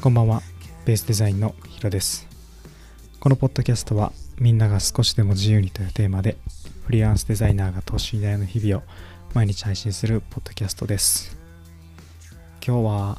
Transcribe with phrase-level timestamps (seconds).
[0.00, 0.40] こんばんは。
[0.86, 2.26] ベースデザインのヒロです。
[3.20, 6.38] このポッドキャストはみんなが少しでも自由にというテーマで
[6.86, 8.86] フリーランスデザイナーが投資時代の日々を
[9.34, 11.36] 毎日配信するポッドキャストです。
[12.66, 13.18] 今日は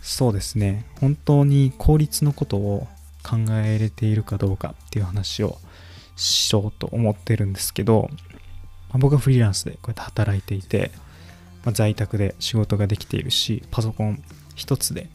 [0.00, 0.86] そうですね。
[0.98, 2.88] 本当に効率のことを
[3.22, 5.58] 考えれているかどうかっていう話を
[6.16, 8.08] しようと思ってるんですけど、
[8.92, 10.90] ま、僕はフリーランスでこうやって働いていて、
[11.64, 14.22] まあ、在宅で仕事ができているしパソコン
[14.54, 15.08] 一つで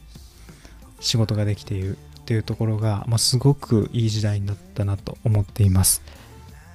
[1.00, 6.02] 仕事ができているっていうところが、まあ、すごくいい時代になったなと思っています。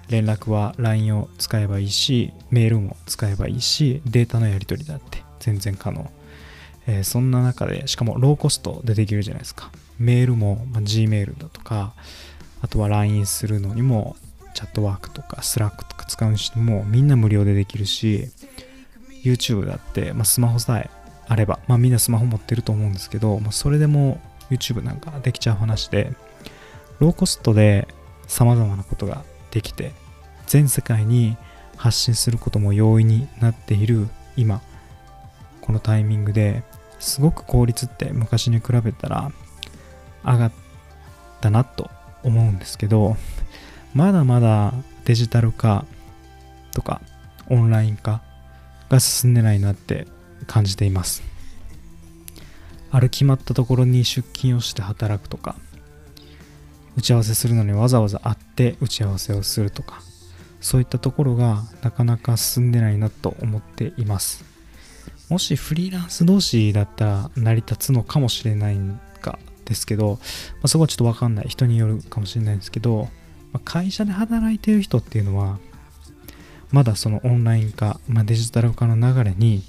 [0.08, 6.10] 連絡は LINE を使えばいいしメールも使えばいいしデータのやり取りだって全然可能、
[6.88, 9.70] えー、そんな中でしかもローコストでできるじゃないですか。
[10.00, 11.92] メールも、まあ、Gmail だとか
[12.60, 14.16] あとは LINE するのにも
[14.54, 18.30] チャットワークとか Slack とか使うにしてもみんな無料でできるし
[19.22, 20.90] YouTube だって、まあ、スマホさえ
[21.28, 24.20] あれば、まあみんなスマホ持ってると思うんですけど、まあ、それでも
[24.50, 26.12] YouTube なんかできちゃう話で、
[26.98, 27.88] ローコストで
[28.26, 29.92] 様々なことができて、
[30.46, 31.36] 全世界に
[31.76, 34.60] 発信することも容易になっている今、
[35.60, 36.62] このタイミングで
[36.98, 39.30] すごく効率って昔に比べたら
[40.24, 40.52] 上がっ
[41.40, 41.90] たなと
[42.22, 43.16] 思うんですけど、
[43.94, 45.84] まだまだデジタル化
[46.72, 47.00] とか
[47.48, 48.22] オンライン化
[48.90, 50.06] が進んでないなって
[50.46, 51.22] 感じています。
[52.90, 55.54] ある決まったところに出勤をして働くとか
[56.96, 60.02] 打ち合わせするのにわざわざ会って打ち合わせをするとか
[60.60, 64.44] そういったところがなかなか進んでないなと思っています。
[65.30, 68.78] もしフリーランス同士だったら成り立つのかもしれない
[69.20, 70.18] かですけど、
[70.54, 71.48] まあ、そこはちょっとわかんない。
[71.48, 73.08] 人によるかもしれないんですけど、
[73.52, 75.58] まあ、会社で働いてる人っていうのは
[76.72, 79.62] まだそのオンライン化、まあ、デジタル化の流れに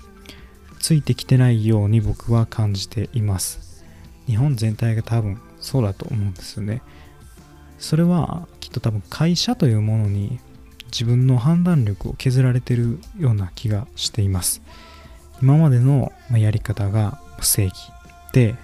[0.80, 3.84] ついてきてないように僕は感じています。
[4.28, 6.82] 日本全体が多分そうだと思うんですよね。
[7.80, 10.40] それはきっと多分会社というものに
[10.92, 14.62] 自分の判断力を削られてるような気がしています。
[15.42, 17.76] 今までのやり方が正規
[18.34, 18.56] で、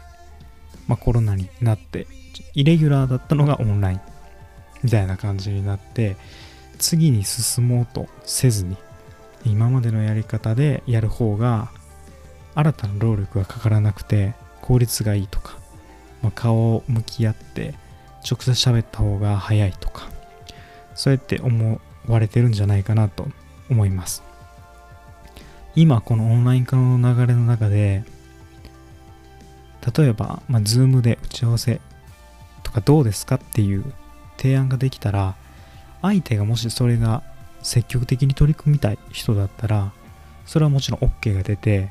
[0.88, 2.06] まあ、コロナになって
[2.54, 4.02] イレギュラーだったのがオンライン
[4.84, 6.16] みたいな感じになって
[6.78, 8.78] 次に進もうとせずに
[9.46, 11.70] 今までのやり方でやる方が
[12.56, 15.58] 新たな労力がかからなくて効率がいいとか、
[16.22, 17.74] まあ、顔を向き合って
[18.30, 20.10] 直接喋った方が早いとか
[20.96, 23.28] そうやって思われてるんじゃないかなと
[23.70, 24.24] 思います。
[25.76, 28.04] 今このオンライン化の流れの中で
[29.96, 31.80] 例えば、まあ、Zoom で打ち合わせ
[32.64, 33.86] とかどうですかっていう
[34.38, 35.36] 提案ができたら
[36.02, 37.24] 相手がもしそれが
[37.62, 39.91] 積極的に取り組みたい人だったら
[40.46, 41.90] それはもちろん OK が出て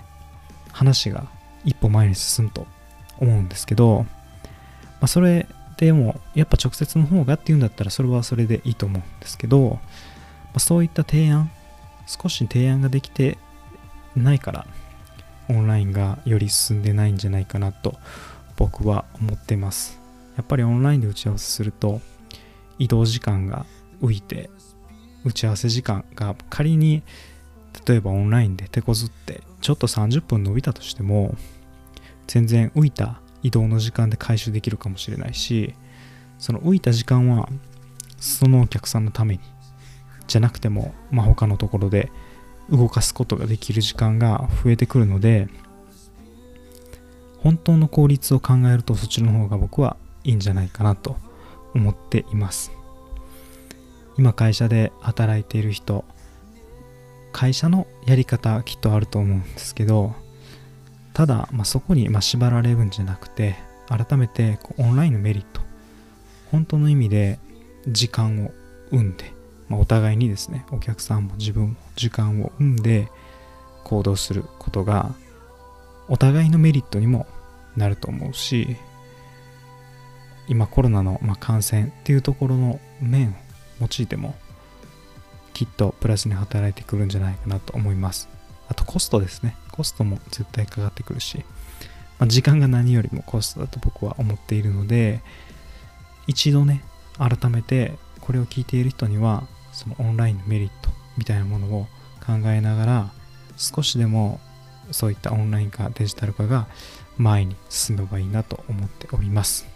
[0.72, 1.26] 話が
[1.64, 2.66] 一歩前に進むと
[3.18, 4.06] 思うんですけど、ま
[5.02, 5.46] あ、それ
[5.76, 9.78] でもやっぱ直接の方がっていうんだったらそれはそれでいいと思うんですけど、ま
[10.54, 11.50] あ、そういった提案
[12.06, 13.36] 少し提案ができて
[14.14, 14.66] ないから
[15.48, 17.94] オンラインがより進んでないんじゃないかなと
[18.56, 20.00] 僕は思ってます。
[20.36, 22.00] やっぱりオンラインで打ち合わせすると
[22.78, 23.66] 移動時間が
[24.02, 24.50] 浮いて
[25.24, 27.02] 打ち合わせ時間が仮に
[27.86, 31.34] 例えばオンラインで手こずってちょっと30分伸びたとしても
[32.26, 35.74] 全然浮いた移動の時間で回収できるかもしれないし
[36.38, 37.48] その浮いた時間は
[38.18, 39.40] そのお客さんのために
[40.26, 42.10] じゃなくても、まあ、他のところで
[42.70, 45.48] 動かすことができる時間が増えてくるので
[47.38, 51.16] 本当の効率を考えるとそっちの方が僕はいいんじゃないかなと
[51.74, 52.75] 思っています。
[54.18, 56.04] 今会社で働いている人
[57.32, 60.14] 会社のやり方きっとあると思うんですけど
[61.12, 63.56] ただ、まあ、そこにま縛られるんじゃなくて
[63.88, 65.60] 改めてオンラインのメリット
[66.50, 67.38] 本当の意味で
[67.88, 68.50] 時間を
[68.90, 69.32] 生んで、
[69.68, 73.08] まあ、お互いにですねお客さんも自分も時間を生んで
[73.84, 75.14] 行動することが
[76.08, 77.26] お互いのメリットにも
[77.76, 78.76] なると思うし
[80.48, 83.32] 今コロナのま感染っていうところの面を
[83.80, 84.34] 用いても
[85.52, 88.28] きっとプラスに働いてくるんじゃないかなと思います。
[88.68, 89.56] あとコストですね。
[89.72, 91.44] コストも絶対かかってくるし、
[92.18, 95.22] まあ、時間が何よりもコストだと僕は思っているので、
[96.26, 96.82] 一度ね、
[97.18, 101.86] 改めてこれを聞いている人には、そのオンラインのメリットみたいなものを
[102.26, 103.10] 考えながら、
[103.56, 104.40] 少しでも
[104.90, 106.66] そういったオンライン化、デジタル化が
[107.16, 109.75] 前に進めばいいなと思っております。